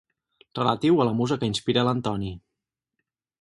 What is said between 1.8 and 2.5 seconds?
l'Antoni.